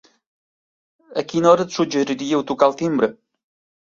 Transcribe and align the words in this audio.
A 1.21 1.23
quina 1.33 1.49
hora 1.51 1.67
suggeriríeu 1.75 2.45
tocar 2.53 2.71
el 2.73 2.77
timbre? 2.81 3.15